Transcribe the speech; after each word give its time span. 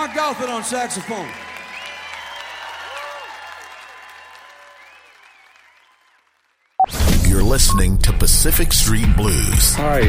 Mark 0.00 0.12
Goffin 0.12 0.48
on 0.48 0.64
saxophone. 0.64 1.28
You're 7.28 7.42
listening 7.42 7.98
to 7.98 8.12
Pacific 8.14 8.72
Street 8.72 9.14
Blues. 9.14 9.74
Hi, 9.74 10.00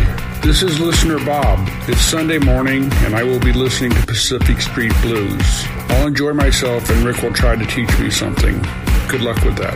this 0.44 0.64
is 0.64 0.80
listener 0.80 1.18
Bob. 1.26 1.60
It's 1.90 2.00
Sunday 2.00 2.40
morning, 2.40 2.84
and 3.04 3.14
I 3.14 3.24
will 3.24 3.42
be 3.42 3.52
listening 3.52 3.92
to 3.92 4.06
Pacific 4.06 4.62
Street 4.62 4.94
Blues. 5.02 5.66
I'll 5.90 6.08
enjoy 6.08 6.32
myself, 6.32 6.90
and 6.90 7.04
Rick 7.04 7.22
will 7.22 7.34
try 7.34 7.58
to 7.58 7.66
teach 7.66 8.00
me 8.00 8.10
something. 8.10 8.62
Good 9.10 9.20
luck 9.20 9.44
with 9.44 9.58
that. 9.58 9.76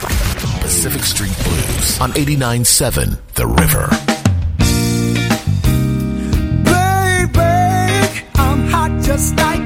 Pacific 0.62 1.03
Street 1.03 1.35
Blues 1.44 2.00
on 2.00 2.13
89.7 2.13 3.17
The 3.33 3.47
River. 3.47 3.89
Baby, 6.63 8.25
I'm 8.35 8.67
hot 8.69 9.03
just 9.03 9.35
like 9.35 9.64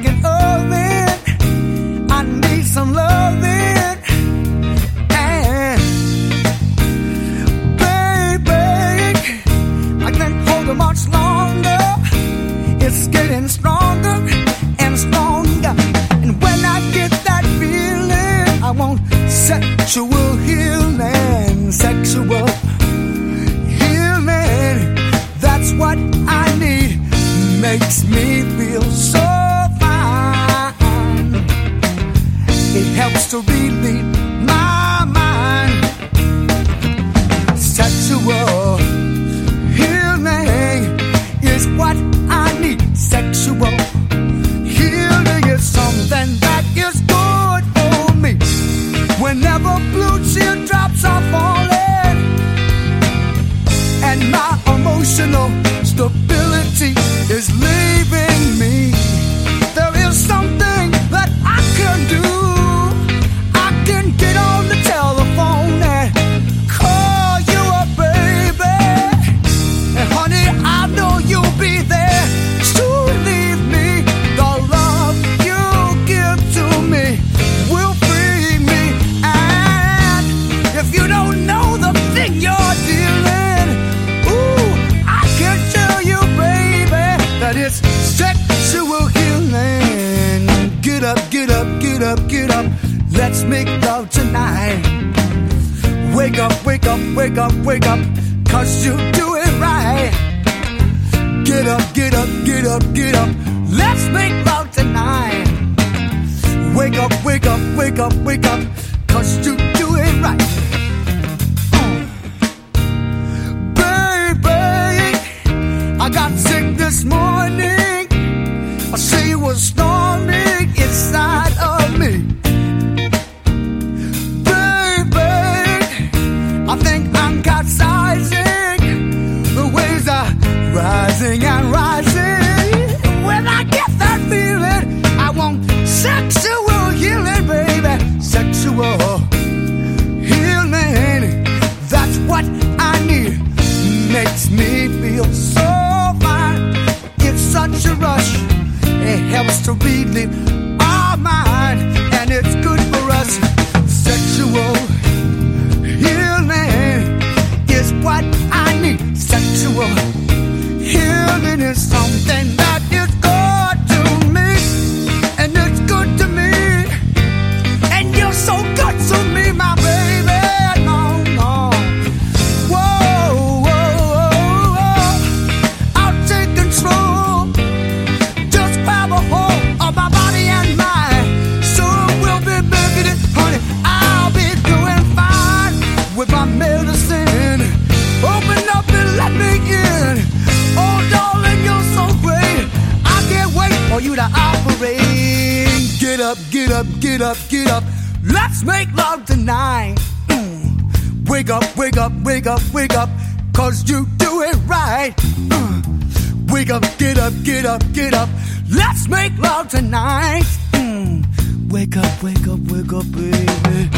up, 196.30 196.38
get 196.52 196.70
up, 196.70 196.86
get 197.00 197.20
up, 197.20 197.36
get 197.48 197.68
up. 197.68 197.82
Let's 198.22 198.62
make 198.62 198.88
love 198.94 199.24
tonight. 199.24 199.96
Mm. 200.28 201.28
Wake 201.28 201.50
up, 201.50 201.64
wake 201.76 201.96
up, 201.96 202.12
wake 202.22 202.46
up, 202.46 202.62
wake 202.72 202.94
up. 202.94 203.08
Cause 203.52 203.88
you 203.90 204.06
do 204.16 204.42
it 204.42 204.56
right. 204.66 205.12
Mm. 205.16 206.52
Wake 206.52 206.70
up, 206.70 206.84
get 206.98 207.18
up, 207.18 207.32
get 207.42 207.66
up, 207.66 207.82
get 207.92 208.14
up. 208.14 208.28
Let's 208.70 209.08
make 209.08 209.36
love 209.38 209.68
tonight. 209.70 210.44
Mm. 210.72 211.24
Wake 211.72 211.96
up, 211.96 212.22
wake 212.22 212.46
up, 212.46 212.60
wake 212.70 212.92
up, 212.92 213.10
baby. 213.10 213.90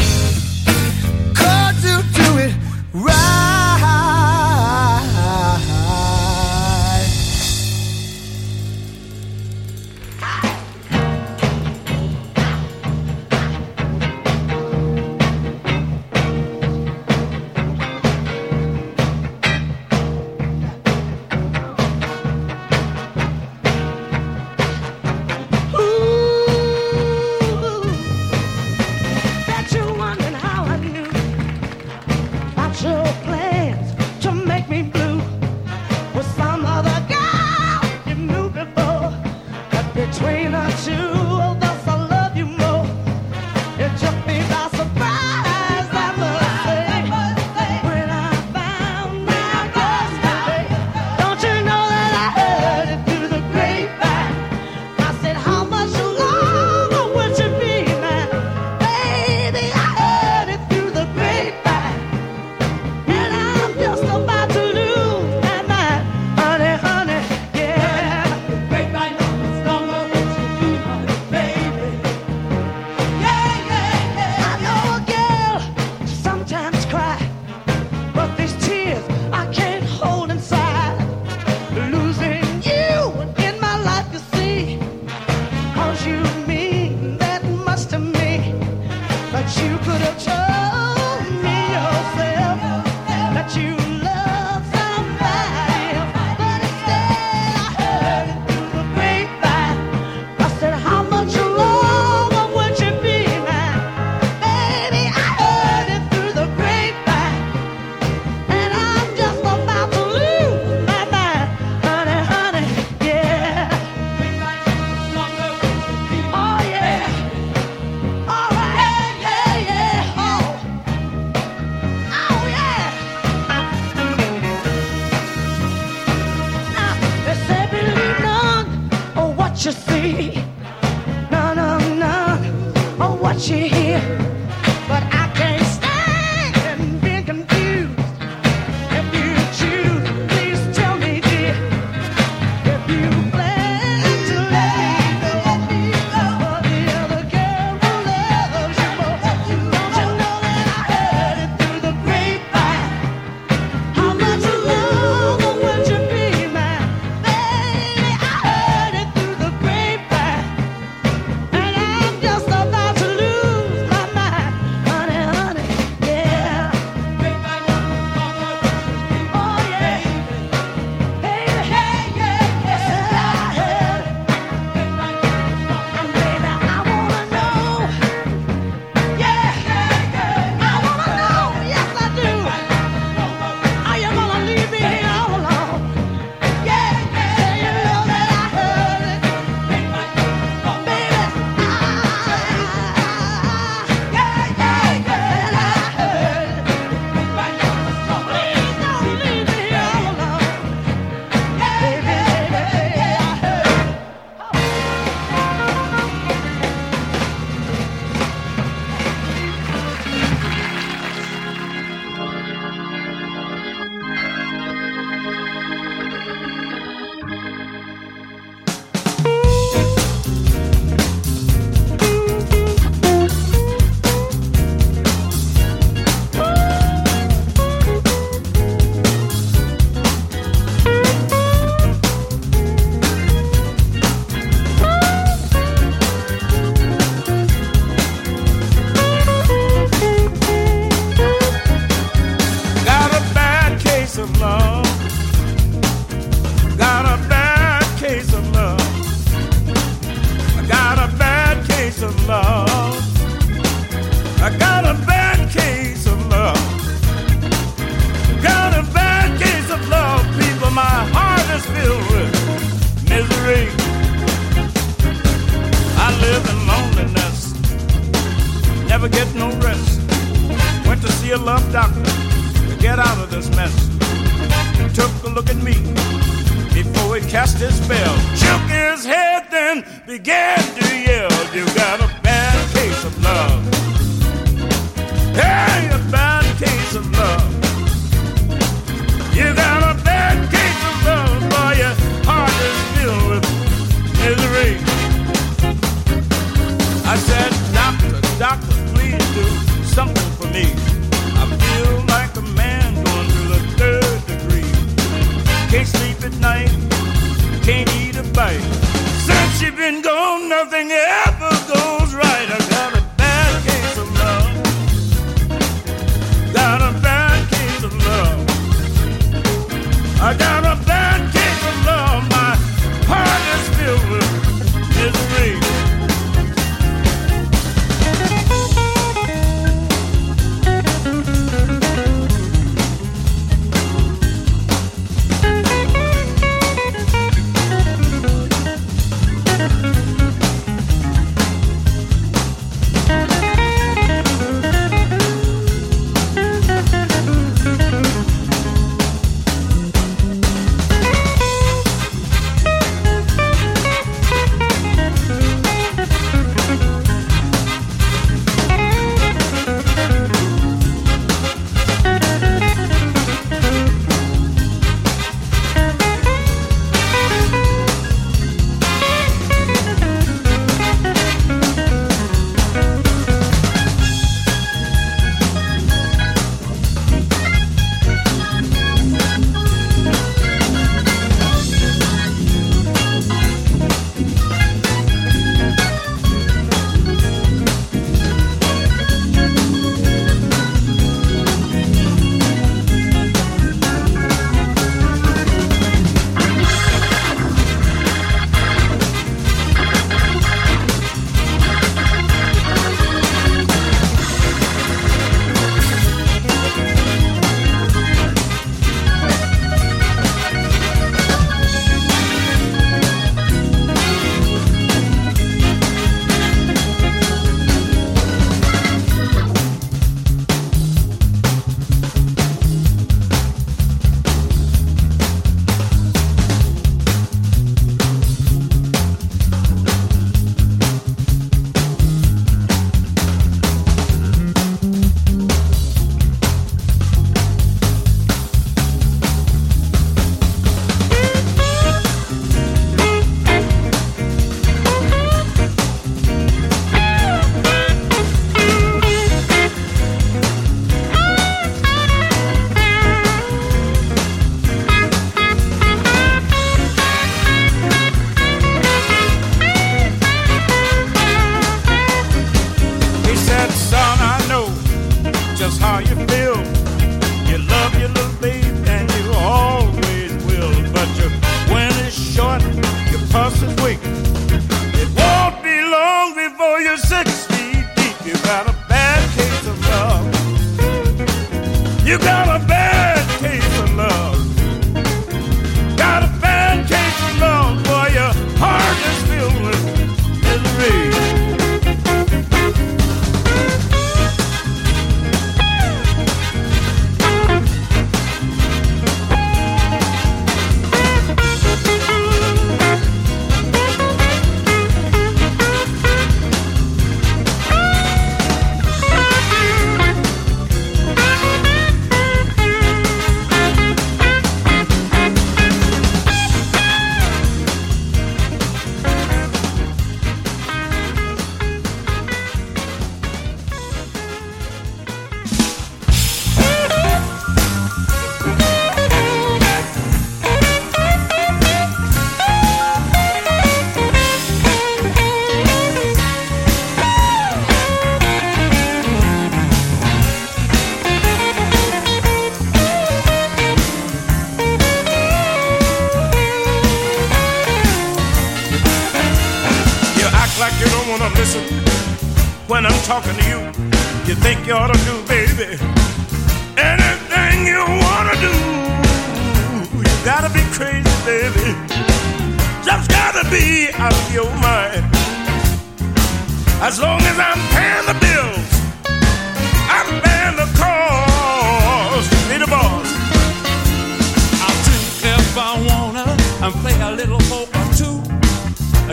Cause 1.35 1.85
you 1.85 2.01
do 2.17 2.37
it 2.39 2.55
right. 2.93 3.52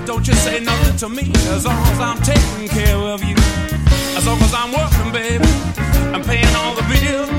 Don't 0.06 0.26
you 0.26 0.34
say 0.34 0.60
nothing 0.60 0.96
to 0.98 1.08
me 1.08 1.30
as 1.54 1.64
long 1.64 1.78
as 1.78 2.00
I'm 2.00 2.20
taking 2.22 2.68
care 2.68 2.96
of 2.96 3.22
you. 3.22 3.36
As 4.16 4.26
long 4.26 4.40
as 4.40 4.52
I'm 4.52 4.72
working, 4.72 5.12
baby, 5.12 5.46
I'm 6.12 6.22
paying 6.22 6.54
all 6.56 6.74
the 6.74 6.82
bills. 6.90 7.30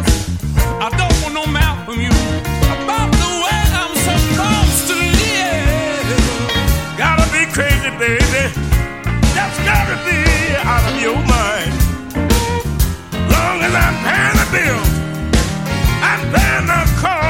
I 0.80 0.90
don't 0.96 1.16
want 1.22 1.34
no 1.34 1.46
mouth 1.52 1.86
from 1.86 2.00
you 2.00 2.10
about 2.76 3.12
the 3.12 3.32
way 3.44 3.62
I'm 3.82 3.94
supposed 4.08 4.88
to 4.90 4.96
live. 5.20 6.08
Gotta 6.98 7.28
be 7.32 7.46
crazy, 7.52 7.92
baby. 8.00 8.44
That's 9.36 9.58
gotta 9.68 9.98
be 10.08 10.20
out 10.58 10.84
of 10.92 11.02
your 11.02 11.20
mind. 11.28 11.74
Long 13.32 13.58
as 13.68 13.74
I'm 13.84 13.96
paying 14.06 14.38
the 14.42 14.48
bills, 14.56 14.92
I'm 16.02 16.22
paying 16.34 16.68
the 16.68 17.02
cost. 17.02 17.21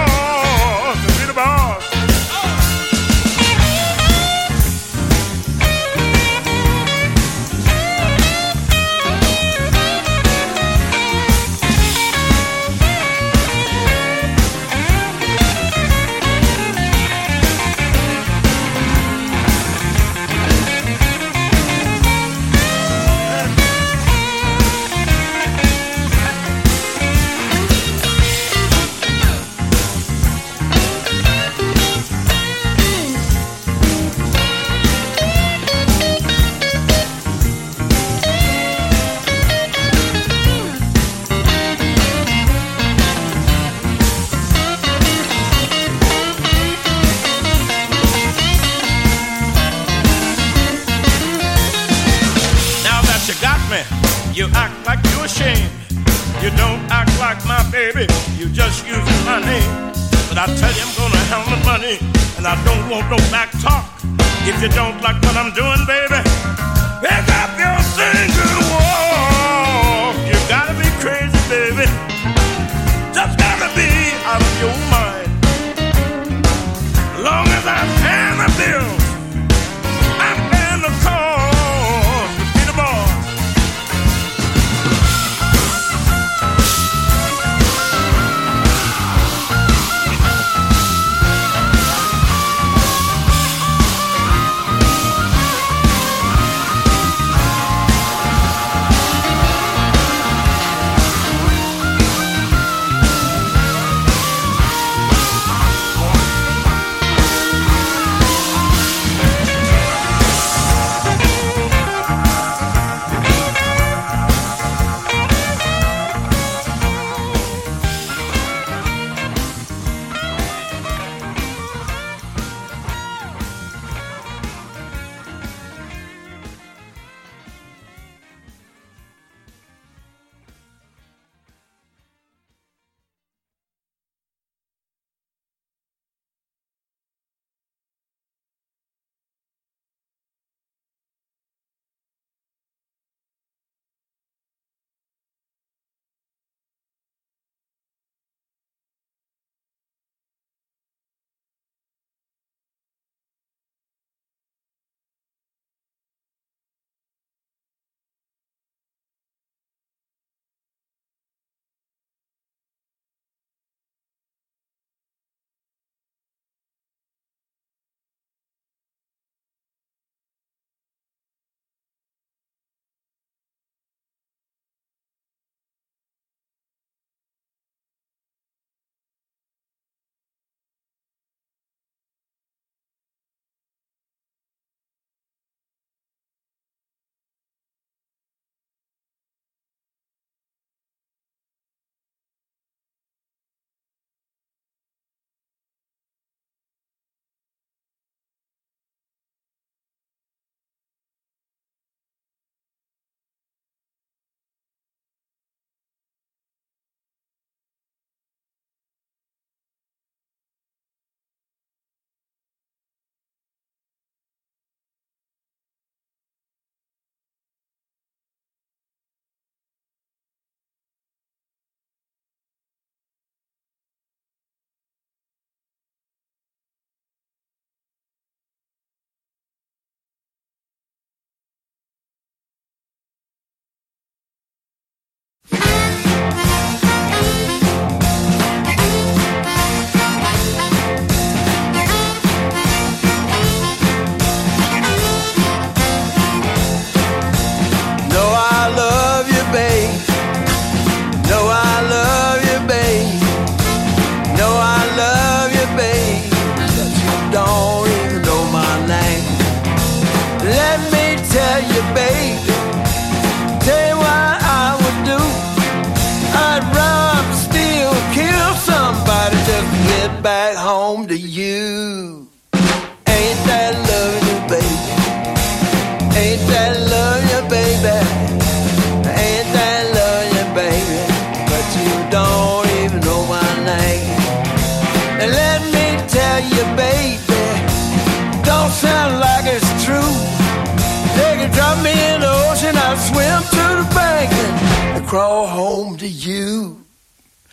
to 296.02 296.08
you. 296.08 296.84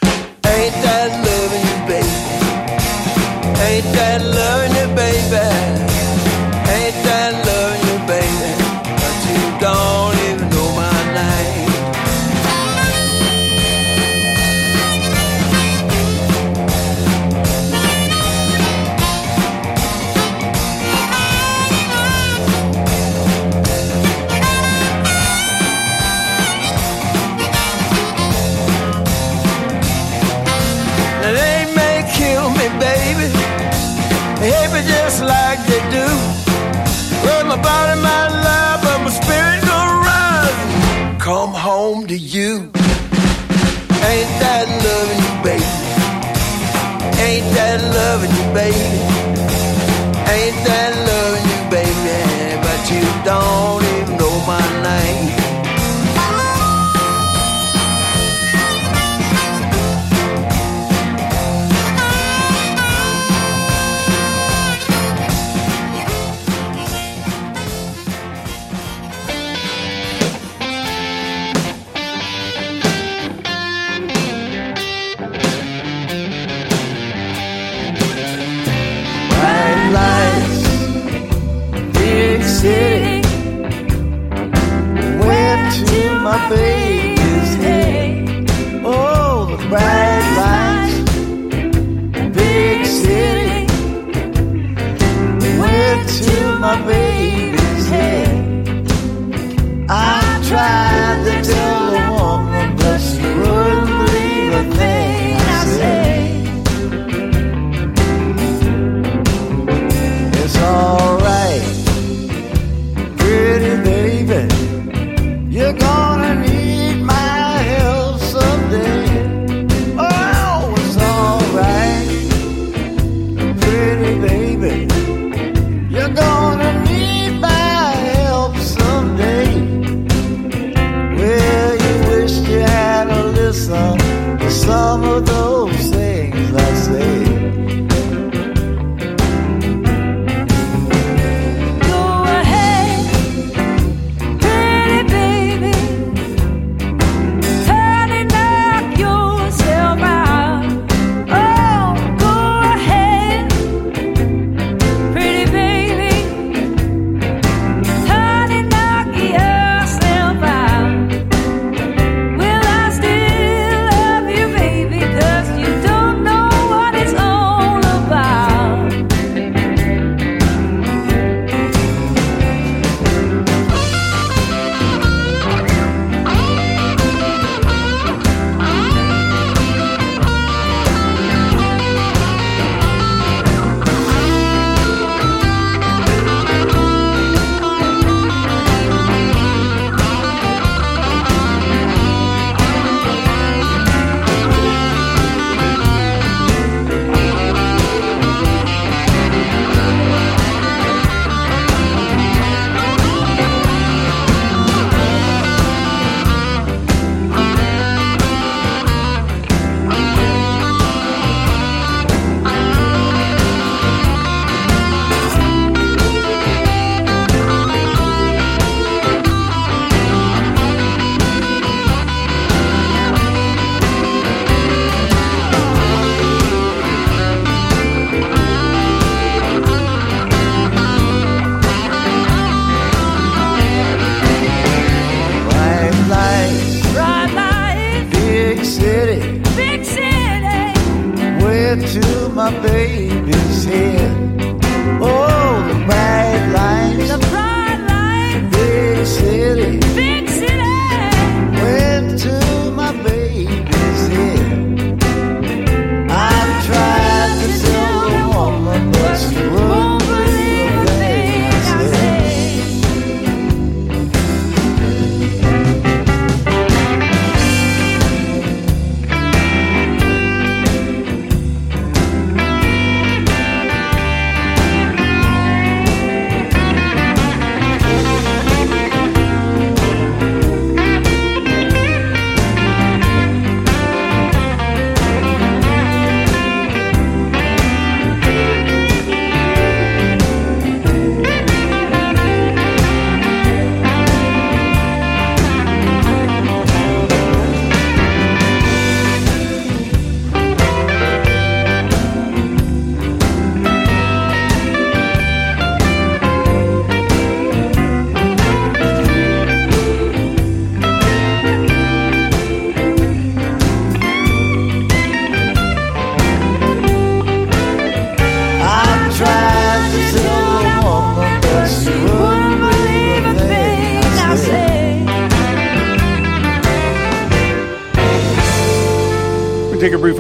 Ain't 0.03 0.77
that 0.85 1.11
loving 1.27 1.65
you, 1.69 1.79
baby? 1.87 2.17
Ain't 3.61 3.85
that 3.93 4.23
loving 4.25 4.68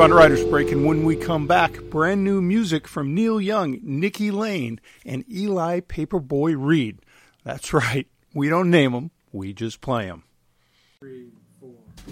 underwriter's 0.08 0.44
break, 0.44 0.72
and 0.72 0.86
when 0.86 1.04
we 1.04 1.14
come 1.14 1.46
back, 1.46 1.82
brand 1.90 2.24
new 2.24 2.40
music 2.40 2.88
from 2.88 3.14
Neil 3.14 3.38
Young, 3.38 3.78
Nikki 3.82 4.30
Lane, 4.30 4.80
and 5.04 5.22
Eli 5.30 5.80
Paperboy 5.80 6.54
Reed. 6.58 7.00
That's 7.44 7.74
right, 7.74 8.06
we 8.32 8.48
don't 8.48 8.70
name 8.70 8.92
them, 8.92 9.10
we 9.32 9.52
just 9.52 9.82
play 9.82 10.06
them. 10.06 10.24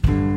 Lover, 0.04 0.35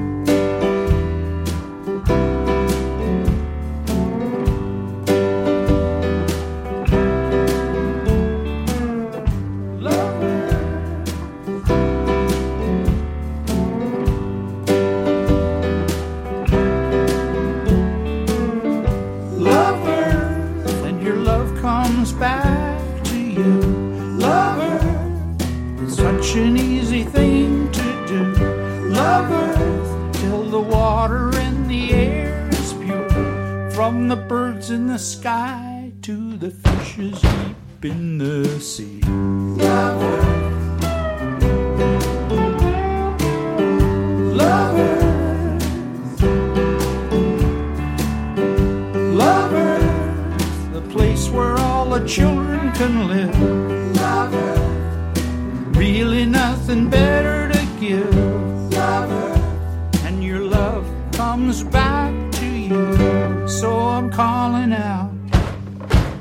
such 26.29 26.37
an 26.37 26.57
easy 26.57 27.03
thing 27.03 27.71
to 27.71 28.05
do. 28.07 28.23
Lover, 28.89 30.11
till 30.13 30.43
the 30.43 30.59
water 30.59 31.35
and 31.35 31.67
the 31.67 31.91
air 31.91 32.47
is 32.51 32.73
pure. 32.73 33.09
From 33.71 34.09
the 34.09 34.15
birds 34.15 34.69
in 34.69 34.85
the 34.85 34.99
sky 34.99 35.91
to 36.03 36.37
the 36.37 36.51
fishes 36.51 37.19
deep 37.19 37.85
in 37.85 38.19
the 38.19 38.59
sea. 38.59 39.01
Lover, 39.01 40.21
lover. 44.35 44.97
Lovers, 49.15 50.73
the 50.73 50.81
place 50.91 51.27
where 51.29 51.57
all 51.57 51.89
the 51.89 52.07
children 52.07 52.71
can 52.73 53.07
live. 53.07 53.78
Really 55.79 56.25
nothing 56.25 56.89
better 56.89 57.47
to 57.53 57.65
give. 57.79 58.13
Lover, 58.73 59.31
and 60.03 60.21
your 60.21 60.41
love 60.41 60.85
comes 61.13 61.63
back 61.63 62.13
to 62.33 62.45
you. 62.45 63.47
So 63.47 63.77
I'm 63.77 64.09
calling 64.09 64.73
out, 64.73 65.09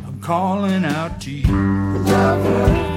I'm 0.07 0.21
calling 0.23 0.85
out 0.85 1.21
to 1.23 1.31
you. 1.33 1.99
Lover. 2.05 2.88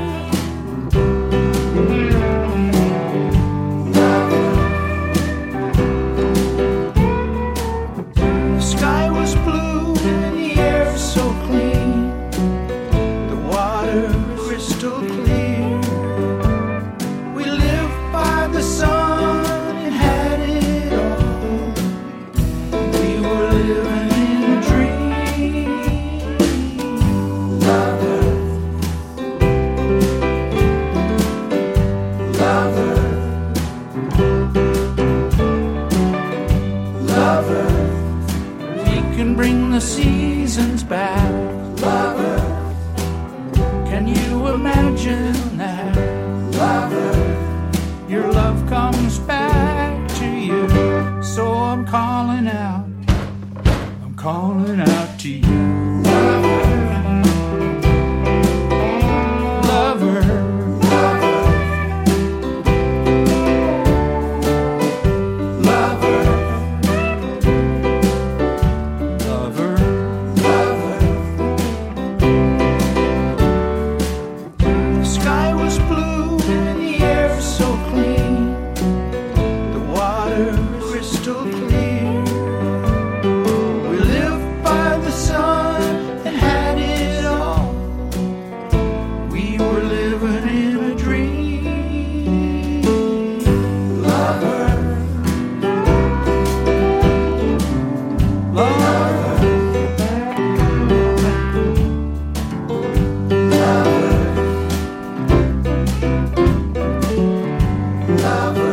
lover. 108.32 108.71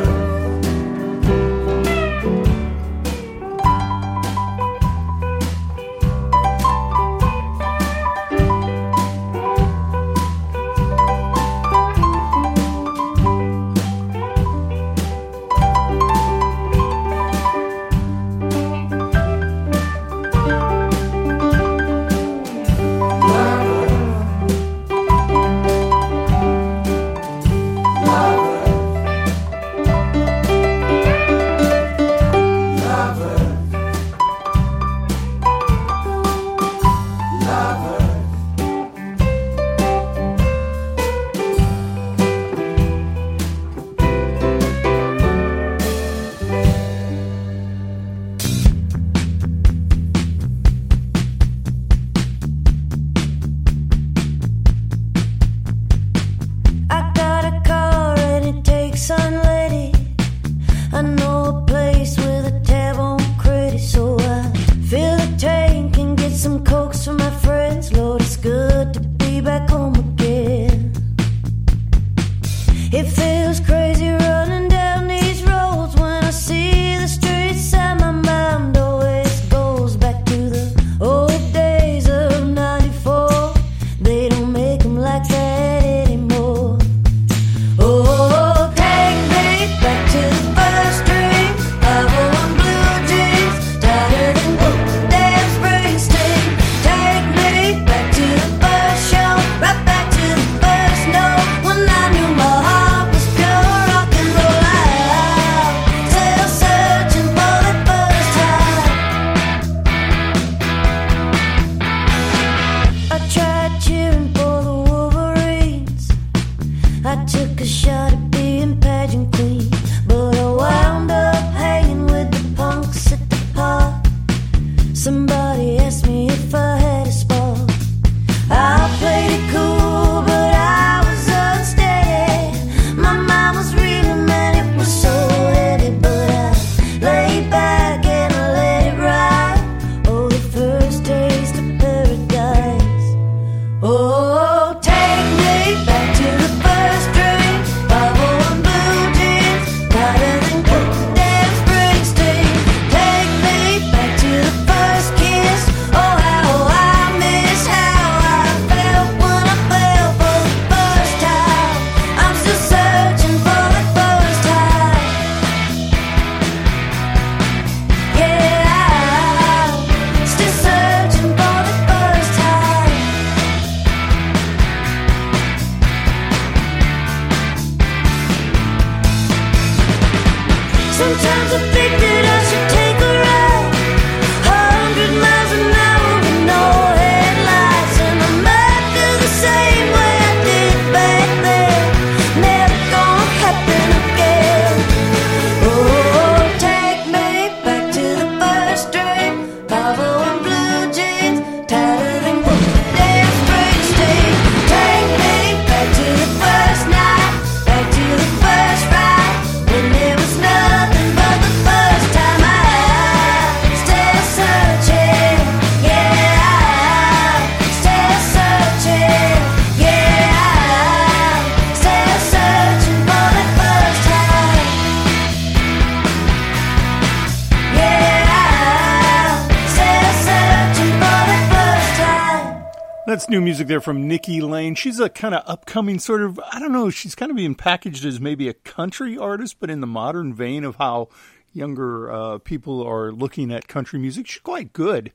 There 233.69 233.81
from 233.81 234.08
Nikki 234.08 234.40
Lane. 234.40 234.75
She's 234.75 234.98
a 234.98 235.08
kind 235.08 235.35
of 235.35 235.42
upcoming 235.46 235.98
sort 235.98 236.23
of, 236.23 236.40
I 236.52 236.58
don't 236.58 236.73
know, 236.73 236.90
she's 236.90 237.14
kind 237.14 237.31
of 237.31 237.37
being 237.37 237.54
packaged 237.54 238.04
as 238.04 238.21
maybe 238.21 238.48
a 238.48 238.54
country 238.54 239.16
artist, 239.16 239.56
but 239.60 239.71
in 239.71 239.81
the 239.81 239.87
modern 239.87 240.35
vein 240.35 240.64
of 240.64 240.77
how 240.77 241.08
younger 241.52 242.10
uh, 242.10 242.38
people 242.38 242.85
are 242.87 243.12
looking 243.12 243.52
at 243.52 243.69
country 243.69 243.98
music. 243.98 244.27
She's 244.27 244.42
quite 244.42 244.73
good. 244.73 245.12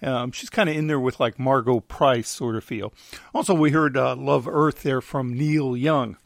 Um, 0.00 0.30
she's 0.32 0.50
kind 0.50 0.68
of 0.68 0.76
in 0.76 0.86
there 0.86 1.00
with 1.00 1.18
like 1.18 1.38
Margot 1.38 1.80
Price 1.80 2.28
sort 2.28 2.56
of 2.56 2.64
feel. 2.64 2.92
Also, 3.34 3.52
we 3.52 3.72
heard 3.72 3.96
uh, 3.96 4.14
Love 4.16 4.46
Earth 4.46 4.82
there 4.82 5.00
from 5.00 5.36
Neil 5.36 5.76
Young. 5.76 6.16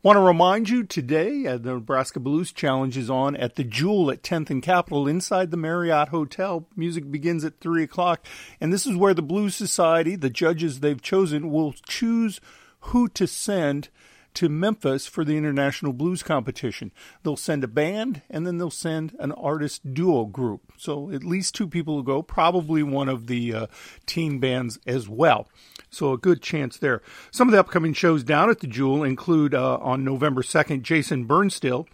Want 0.00 0.14
to 0.14 0.20
remind 0.20 0.68
you 0.68 0.84
today, 0.84 1.44
uh, 1.44 1.56
the 1.58 1.74
Nebraska 1.74 2.20
Blues 2.20 2.52
Challenge 2.52 2.96
is 2.96 3.10
on 3.10 3.34
at 3.34 3.56
the 3.56 3.64
Jewel 3.64 4.12
at 4.12 4.22
10th 4.22 4.48
and 4.48 4.62
Capitol 4.62 5.08
inside 5.08 5.50
the 5.50 5.56
Marriott 5.56 6.10
Hotel. 6.10 6.68
Music 6.76 7.10
begins 7.10 7.44
at 7.44 7.58
3 7.58 7.82
o'clock. 7.82 8.24
And 8.60 8.72
this 8.72 8.86
is 8.86 8.94
where 8.94 9.12
the 9.12 9.22
Blues 9.22 9.56
Society, 9.56 10.14
the 10.14 10.30
judges 10.30 10.78
they've 10.78 11.02
chosen, 11.02 11.50
will 11.50 11.72
choose 11.72 12.40
who 12.80 13.08
to 13.08 13.26
send 13.26 13.88
to 14.34 14.48
Memphis 14.48 15.08
for 15.08 15.24
the 15.24 15.36
International 15.36 15.92
Blues 15.92 16.22
Competition. 16.22 16.92
They'll 17.24 17.36
send 17.36 17.64
a 17.64 17.68
band 17.68 18.22
and 18.30 18.46
then 18.46 18.58
they'll 18.58 18.70
send 18.70 19.16
an 19.18 19.32
artist 19.32 19.94
duo 19.94 20.26
group. 20.26 20.74
So 20.76 21.10
at 21.10 21.24
least 21.24 21.56
two 21.56 21.66
people 21.66 21.96
will 21.96 22.02
go, 22.04 22.22
probably 22.22 22.84
one 22.84 23.08
of 23.08 23.26
the 23.26 23.52
uh, 23.52 23.66
teen 24.06 24.38
bands 24.38 24.78
as 24.86 25.08
well. 25.08 25.48
So 25.90 26.12
a 26.12 26.18
good 26.18 26.42
chance 26.42 26.76
there. 26.76 27.02
Some 27.30 27.48
of 27.48 27.52
the 27.52 27.60
upcoming 27.60 27.92
shows 27.92 28.22
down 28.24 28.50
at 28.50 28.60
the 28.60 28.66
Jewel 28.66 29.02
include 29.02 29.54
uh, 29.54 29.78
on 29.78 30.04
November 30.04 30.42
2nd, 30.42 30.82
Jason 30.82 31.26
Burnstill. 31.26 31.86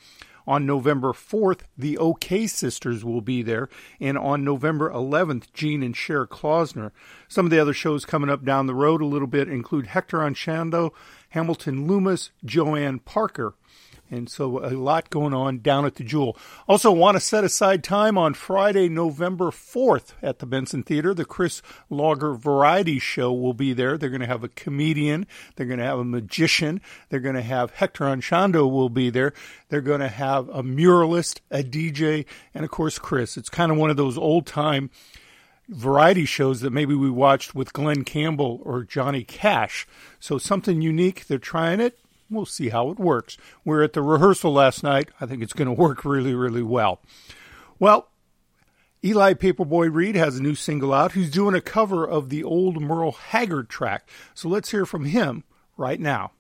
On 0.47 0.67
November 0.67 1.13
4th, 1.13 1.61
the 1.79 1.97
OK 1.97 2.47
Sisters 2.47 3.03
will 3.03 3.23
be 3.23 3.43
there. 3.43 3.69
And 3.99 4.19
on 4.19 4.45
November 4.45 4.91
11th, 4.91 5.53
Gene 5.55 5.83
and 5.83 5.97
Cher 5.97 6.27
Klausner. 6.27 6.93
Some 7.29 7.47
of 7.47 7.51
the 7.51 7.59
other 7.59 7.73
shows 7.73 8.05
coming 8.05 8.29
up 8.29 8.45
down 8.45 8.67
the 8.67 8.75
road 8.75 9.01
a 9.01 9.07
little 9.07 9.27
bit 9.27 9.49
include 9.49 9.87
Hector 9.87 10.19
Anchando, 10.19 10.93
Hamilton 11.31 11.87
Loomis, 11.87 12.31
Joanne 12.45 12.99
Parker. 12.99 13.55
And 14.15 14.31
so 14.31 14.65
a 14.65 14.71
lot 14.71 15.11
going 15.11 15.35
on 15.35 15.59
down 15.59 15.85
at 15.85 15.97
the 15.97 16.05
Jewel. 16.05 16.37
Also, 16.69 16.93
want 16.93 17.17
to 17.17 17.21
set 17.21 17.43
aside 17.43 17.83
time 17.83 18.17
on 18.17 18.35
Friday, 18.35 18.89
November 18.89 19.47
4th 19.47 20.13
at 20.23 20.39
the 20.39 20.47
Benson 20.47 20.85
Theater. 20.85 21.13
The 21.13 21.25
Chris 21.25 21.63
Logger 21.91 22.35
Variety 22.35 23.01
Show 23.01 23.33
will 23.33 23.55
be 23.55 23.73
there. 23.73 23.99
They're 23.99 24.11
going 24.11 24.21
to 24.21 24.27
have 24.27 24.45
a 24.45 24.49
comedian. 24.49 25.27
They're 25.57 25.67
going 25.67 25.81
to 25.81 25.85
have 25.85 25.99
a 25.99 26.05
magician. 26.05 26.81
They're 27.09 27.19
going 27.19 27.35
to 27.35 27.43
have 27.43 27.73
Hector 27.73 28.05
Anchando 28.05 28.71
will 28.71 28.89
be 28.89 29.11
there. 29.11 29.33
They're 29.69 29.81
going 29.81 30.01
to 30.01 30.09
have 30.09 30.49
a 30.49 30.63
muralist, 30.63 31.41
a 31.51 31.65
DJ, 31.65 32.25
and 32.55 32.65
of 32.65 32.71
course, 32.71 33.01
Chris. 33.01 33.37
It's 33.37 33.49
kind 33.49 33.73
of 33.73 33.79
one 33.79 33.91
of 33.91 33.97
those 33.97 34.17
old 34.17 34.47
time 34.47 34.91
variety 35.69 36.25
shows 36.25 36.61
that 36.61 36.71
maybe 36.71 36.95
we 36.95 37.11
watched 37.11 37.55
with 37.55 37.73
Glenn 37.73 38.05
Campbell 38.05 38.61
or 38.65 38.85
Johnny 38.85 39.25
Cash. 39.25 39.89
So 40.21 40.39
something 40.39 40.81
unique. 40.81 41.27
They're 41.27 41.39
trying 41.39 41.81
it. 41.81 41.99
We'll 42.31 42.47
see 42.47 42.71
how 42.71 42.91
it 42.91 42.99
works. 42.99 43.37
We're 43.65 43.83
at 43.83 43.93
the 43.93 44.03
rehearsal 44.03 44.53
last 44.53 44.83
night. 44.83 45.11
I 45.21 45.27
think 45.27 45.43
it's 45.43 45.53
going 45.53 45.67
to 45.67 45.73
work 45.73 46.05
really, 46.05 46.35
really 46.35 46.63
well. 46.63 47.01
Well, 47.79 48.09
Eli 49.05 49.35
Paperboy 49.35 49.93
Reed 49.93 50.17
has 50.17 50.39
a 50.39 50.43
new 50.43 50.55
single 50.55 50.93
out. 50.93 51.13
He's 51.13 51.31
doing 51.31 51.55
a 51.55 51.61
cover 51.61 52.09
of 52.09 52.31
the 52.31 52.43
old 52.43 52.81
Merle 52.81 53.13
Haggard 53.13 53.69
track. 53.69 54.09
So 54.33 54.49
let's 54.49 54.71
hear 54.71 54.87
from 54.87 55.05
him 55.05 55.45
right 55.77 56.01
now. 56.01 56.33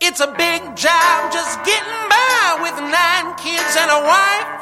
It's 0.00 0.20
a 0.20 0.32
big 0.32 0.76
job 0.76 1.32
just 1.32 1.62
getting 1.64 2.08
by 2.08 2.58
with 2.62 2.78
nine 2.80 3.36
kids 3.36 3.76
and 3.76 3.90
a 3.90 4.00
wife. 4.06 4.53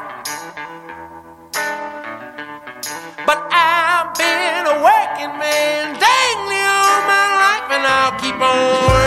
Working 5.13 5.37
man 5.37 5.95
dangly 5.95 6.61
all 6.65 7.01
my 7.05 7.27
life, 7.43 7.69
and 7.69 7.85
I'll 7.85 8.19
keep 8.19 8.39
on 8.41 8.87
working. 8.87 9.02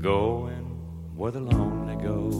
Going 0.00 0.64
where 1.16 1.32
the 1.32 1.40
lonely 1.40 1.96
go. 1.96 2.30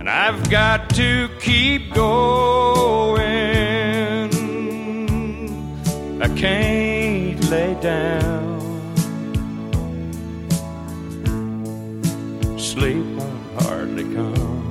And 0.00 0.08
I've 0.08 0.48
got 0.48 0.88
to 0.94 1.28
keep 1.40 1.92
going. 1.92 3.22
I 6.22 6.28
can't 6.36 7.50
lay 7.50 7.74
down. 7.82 8.60
Sleep 12.58 13.04
won't 13.04 13.60
hardly 13.60 14.04
come. 14.14 14.64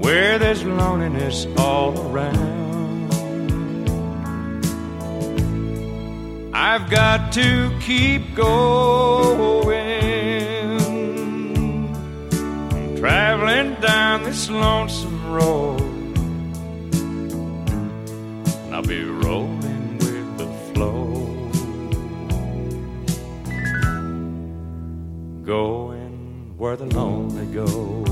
Where 0.00 0.38
there's 0.38 0.62
loneliness 0.62 1.48
all 1.58 1.98
around. 2.12 2.55
I've 6.58 6.88
got 6.88 7.32
to 7.34 7.70
keep 7.80 8.34
going. 8.34 8.80
I'm 12.72 12.96
Traveling 12.96 13.74
down 13.82 14.22
this 14.22 14.48
lonesome 14.48 15.30
road. 15.30 15.82
And 18.62 18.74
I'll 18.74 18.80
be 18.80 19.04
rolling 19.04 19.98
with 19.98 20.38
the 20.38 20.48
flow. 20.72 21.26
Going 25.44 26.54
where 26.56 26.76
the 26.76 26.86
lonely 26.86 27.44
go. 27.52 28.05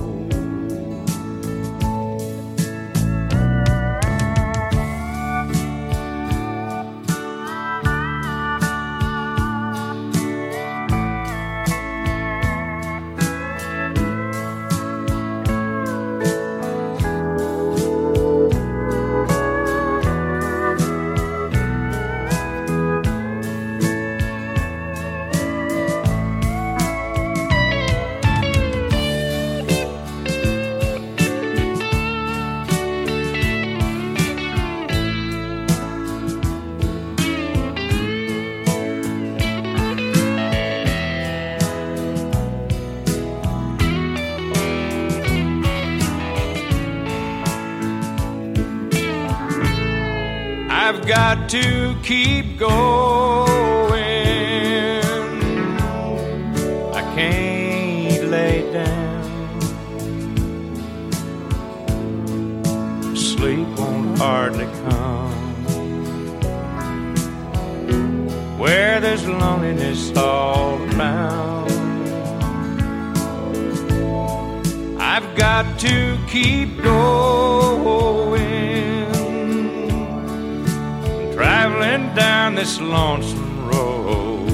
Keep 52.04 52.58
going. 52.58 53.48
I 56.92 57.02
can't 57.14 58.24
lay 58.30 58.70
down. 58.72 59.24
Sleep 63.16 63.66
won't 63.78 64.18
hardly 64.18 64.66
come. 64.66 65.32
Where 68.58 69.00
there's 69.00 69.26
loneliness 69.26 70.14
all 70.14 70.78
around. 70.82 71.70
I've 75.00 75.34
got 75.36 75.78
to 75.80 76.18
keep 76.28 76.82
going. 76.82 77.63
This 82.64 82.80
lonesome 82.80 83.68
road. 83.68 84.48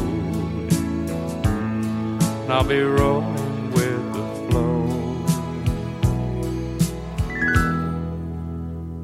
And 1.45 2.53
I'll 2.53 2.65
be 2.65 2.81
rolling 2.81 3.71
with 3.71 4.03
the 4.17 4.25
flow. 4.49 4.83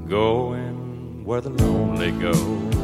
Going 0.08 1.24
where 1.24 1.40
the 1.40 1.50
lonely 1.50 2.10
go. 2.10 2.75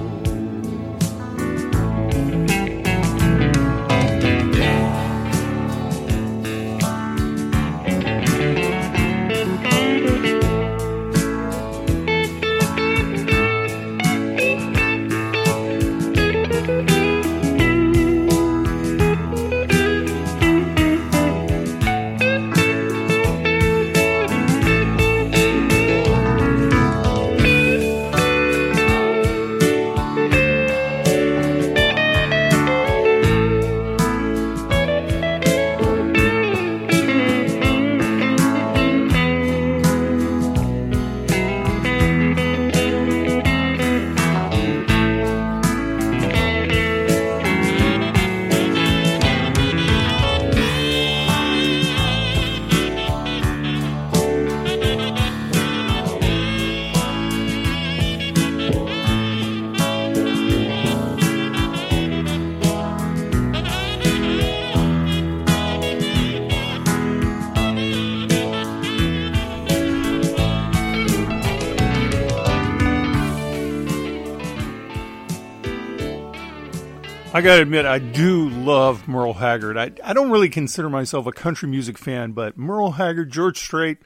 Got 77.42 77.56
to 77.56 77.62
admit, 77.62 77.86
I 77.86 77.98
do 77.98 78.48
love 78.48 79.08
Merle 79.08 79.34
Haggard. 79.34 79.76
I, 79.76 79.90
I 80.04 80.12
don't 80.12 80.30
really 80.30 80.48
consider 80.48 80.88
myself 80.88 81.26
a 81.26 81.32
country 81.32 81.68
music 81.68 81.98
fan, 81.98 82.32
but 82.32 82.56
Merle 82.56 82.92
Haggard, 82.92 83.32
George 83.32 83.58
Strait, 83.58 83.98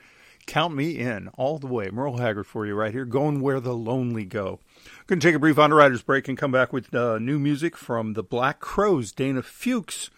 count 0.46 0.74
me 0.74 0.98
in 0.98 1.28
all 1.34 1.58
the 1.58 1.66
way. 1.66 1.90
Merle 1.90 2.16
Haggard 2.16 2.44
for 2.44 2.64
you 2.66 2.74
right 2.74 2.92
here, 2.92 3.04
going 3.04 3.40
where 3.40 3.60
the 3.60 3.74
lonely 3.74 4.24
go. 4.24 4.60
Going 5.06 5.20
to 5.20 5.26
take 5.26 5.34
a 5.34 5.38
brief 5.38 5.58
underwriter's 5.58 6.02
break 6.02 6.28
and 6.28 6.38
come 6.38 6.50
back 6.50 6.72
with 6.72 6.94
uh, 6.94 7.18
new 7.18 7.38
music 7.38 7.76
from 7.76 8.14
the 8.14 8.22
Black 8.22 8.58
Crows, 8.58 9.12
Dana 9.12 9.42
Fuchs, 9.42 10.08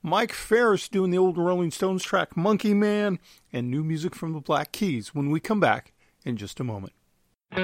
Mike 0.00 0.32
Ferris 0.32 0.88
doing 0.88 1.10
the 1.10 1.18
old 1.18 1.36
Rolling 1.36 1.72
Stones 1.72 2.04
track 2.04 2.36
Monkey 2.36 2.74
Man, 2.74 3.18
and 3.52 3.68
new 3.68 3.82
music 3.82 4.14
from 4.14 4.34
the 4.34 4.40
Black 4.40 4.70
Keys 4.70 5.14
when 5.14 5.30
we 5.30 5.40
come 5.40 5.58
back 5.58 5.92
in 6.24 6.36
just 6.36 6.60
a 6.60 6.64
moment. 6.64 6.92
All 7.52 7.62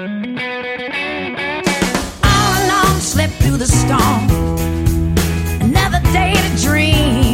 along, 2.65 2.99
slept 2.99 3.33
through 3.35 3.57
the 3.57 3.67
storm. 3.67 4.84
Day 6.13 6.33
to 6.33 6.61
dream. 6.61 7.24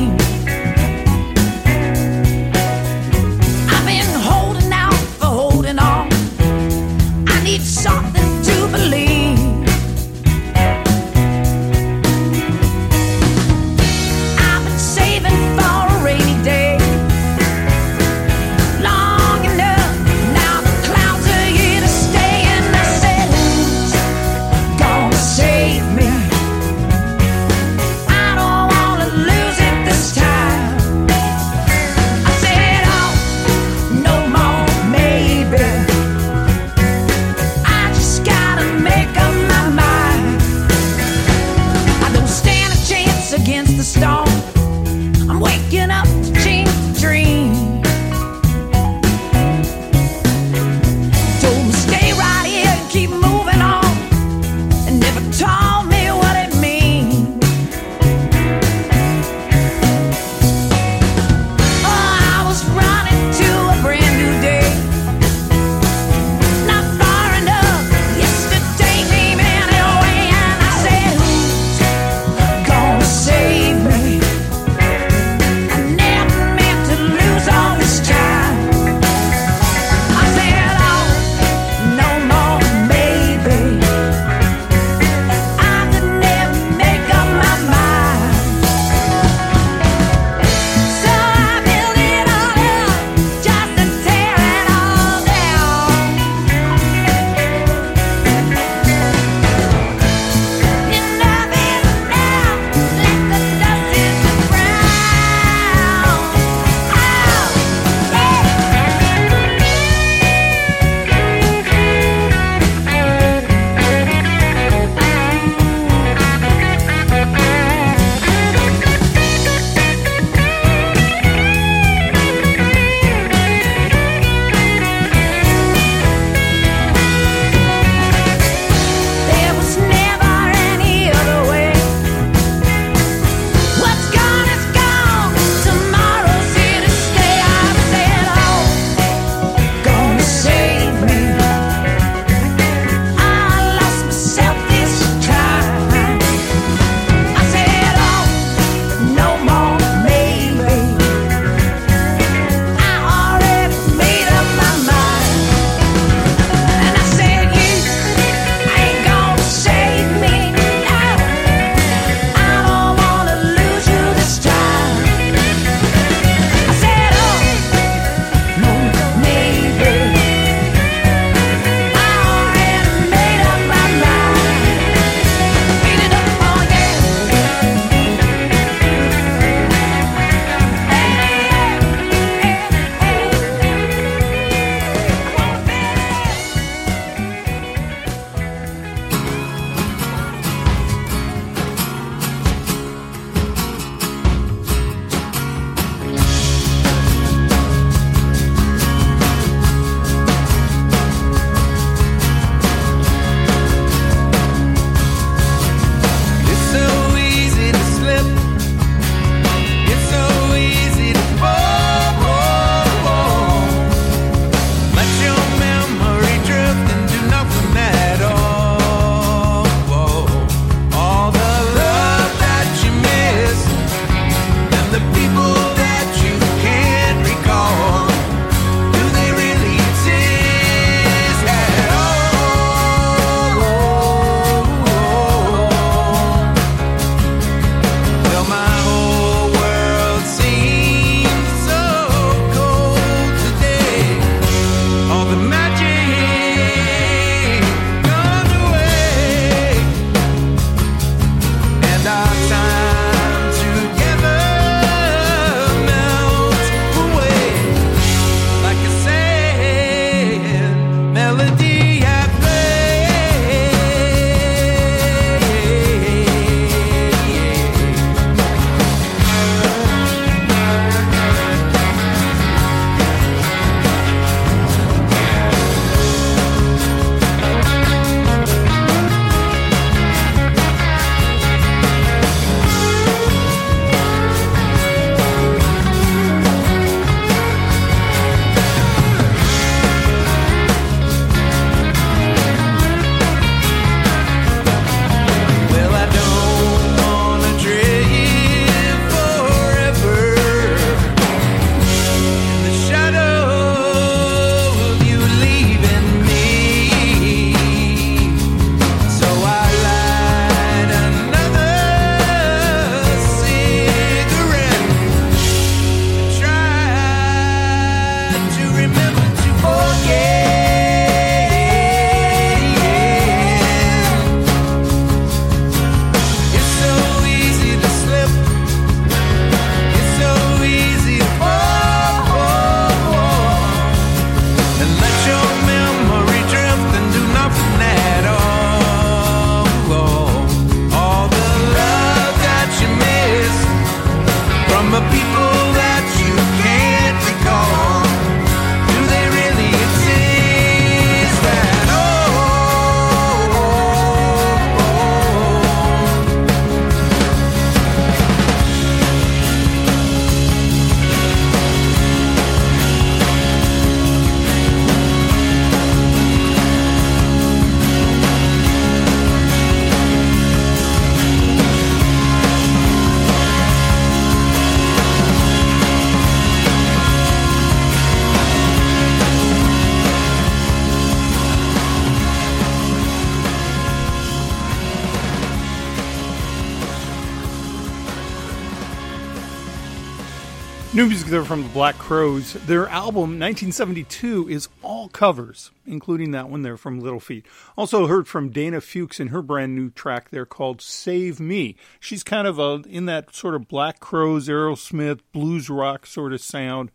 From 391.52 391.64
the 391.64 391.70
Black 391.70 391.98
Crows. 391.98 392.54
Their 392.54 392.88
album 392.88 393.38
1972 393.38 394.48
is 394.48 394.70
all 394.82 395.10
covers, 395.10 395.72
including 395.86 396.32
that 396.32 396.48
one 396.48 396.62
there 396.62 396.78
from 396.78 397.02
Little 397.02 397.20
Feat. 397.20 397.46
Also 397.76 398.08
heard 398.08 398.26
from 398.26 398.52
Dana 398.52 398.80
Fuchs 398.80 399.20
in 399.20 399.28
her 399.28 399.42
brand 399.42 399.76
new 399.76 399.90
track 399.90 400.30
there 400.30 400.46
called 400.46 400.82
Save 400.82 401.42
Me. 401.42 401.76
She's 402.00 402.24
kind 402.24 402.48
of 402.48 402.58
a, 402.58 402.84
in 402.88 403.06
that 403.08 403.36
sort 403.36 403.54
of 403.54 403.68
Black 403.68 404.00
Crows, 404.00 404.48
Aerosmith, 404.48 405.20
blues 405.34 405.70
rock 405.70 406.06
sort 406.06 406.32
of 406.32 406.40
sound 406.40 406.90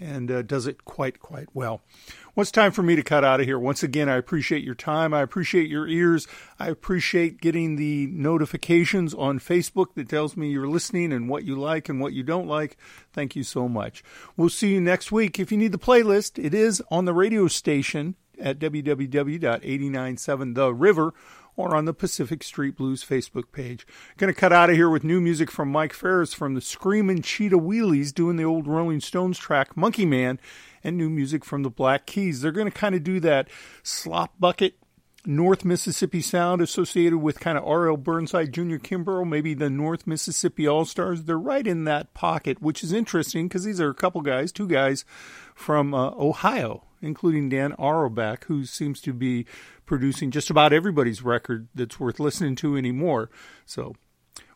and 0.00 0.30
uh, 0.30 0.40
does 0.40 0.66
it 0.66 0.86
quite, 0.86 1.20
quite 1.20 1.48
well. 1.52 1.82
Well, 2.38 2.42
it's 2.42 2.52
time 2.52 2.70
for 2.70 2.84
me 2.84 2.94
to 2.94 3.02
cut 3.02 3.24
out 3.24 3.40
of 3.40 3.46
here. 3.46 3.58
Once 3.58 3.82
again, 3.82 4.08
I 4.08 4.14
appreciate 4.14 4.62
your 4.62 4.76
time. 4.76 5.12
I 5.12 5.22
appreciate 5.22 5.68
your 5.68 5.88
ears. 5.88 6.28
I 6.56 6.68
appreciate 6.68 7.40
getting 7.40 7.74
the 7.74 8.06
notifications 8.12 9.12
on 9.12 9.40
Facebook 9.40 9.94
that 9.96 10.08
tells 10.08 10.36
me 10.36 10.48
you're 10.48 10.68
listening 10.68 11.12
and 11.12 11.28
what 11.28 11.42
you 11.42 11.58
like 11.58 11.88
and 11.88 12.00
what 12.00 12.12
you 12.12 12.22
don't 12.22 12.46
like. 12.46 12.76
Thank 13.12 13.34
you 13.34 13.42
so 13.42 13.68
much. 13.68 14.04
We'll 14.36 14.50
see 14.50 14.72
you 14.72 14.80
next 14.80 15.10
week. 15.10 15.40
If 15.40 15.50
you 15.50 15.58
need 15.58 15.72
the 15.72 15.80
playlist, 15.80 16.38
it 16.38 16.54
is 16.54 16.80
on 16.92 17.06
the 17.06 17.12
radio 17.12 17.48
station 17.48 18.14
at 18.38 18.60
www.897 18.60 20.54
The 20.54 20.72
River 20.72 21.14
or 21.56 21.74
on 21.74 21.86
the 21.86 21.92
Pacific 21.92 22.44
Street 22.44 22.76
Blues 22.76 23.04
Facebook 23.04 23.50
page. 23.50 23.84
Going 24.16 24.32
to 24.32 24.40
cut 24.40 24.52
out 24.52 24.70
of 24.70 24.76
here 24.76 24.88
with 24.88 25.02
new 25.02 25.20
music 25.20 25.50
from 25.50 25.72
Mike 25.72 25.92
Ferris 25.92 26.34
from 26.34 26.54
the 26.54 26.60
Screamin' 26.60 27.20
Cheetah 27.20 27.58
Wheelies 27.58 28.14
doing 28.14 28.36
the 28.36 28.44
old 28.44 28.68
Rolling 28.68 29.00
Stones 29.00 29.38
track 29.38 29.76
Monkey 29.76 30.06
Man 30.06 30.38
and 30.82 30.96
new 30.96 31.10
music 31.10 31.44
from 31.44 31.62
the 31.62 31.70
Black 31.70 32.06
Keys. 32.06 32.40
They're 32.40 32.52
going 32.52 32.70
to 32.70 32.76
kind 32.76 32.94
of 32.94 33.04
do 33.04 33.20
that 33.20 33.48
slop 33.82 34.34
bucket 34.38 34.74
North 35.28 35.64
Mississippi 35.64 36.22
sound 36.22 36.62
associated 36.62 37.18
with 37.18 37.38
kind 37.40 37.58
of 37.58 37.64
R.L. 37.64 37.98
Burnside, 37.98 38.52
Junior 38.52 38.78
Kimbrough, 38.78 39.28
maybe 39.28 39.52
the 39.52 39.68
North 39.68 40.06
Mississippi 40.06 40.66
All 40.66 40.86
Stars. 40.86 41.24
They're 41.24 41.38
right 41.38 41.66
in 41.66 41.84
that 41.84 42.14
pocket, 42.14 42.62
which 42.62 42.82
is 42.82 42.92
interesting 42.92 43.46
because 43.46 43.64
these 43.64 43.80
are 43.80 43.90
a 43.90 43.94
couple 43.94 44.22
guys, 44.22 44.52
two 44.52 44.66
guys 44.66 45.04
from 45.54 45.92
uh, 45.92 46.12
Ohio, 46.12 46.84
including 47.02 47.48
Dan 47.48 47.74
Auerbach, 47.78 48.44
who 48.46 48.64
seems 48.64 49.00
to 49.02 49.12
be 49.12 49.44
producing 49.84 50.30
just 50.30 50.50
about 50.50 50.72
everybody's 50.72 51.22
record 51.22 51.68
that's 51.74 52.00
worth 52.00 52.18
listening 52.18 52.54
to 52.56 52.76
anymore. 52.76 53.28
So 53.66 53.96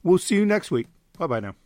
we'll 0.02 0.18
see 0.18 0.36
you 0.36 0.46
next 0.46 0.70
week. 0.70 0.86
Bye 1.18 1.26
bye 1.26 1.40
now. 1.40 1.61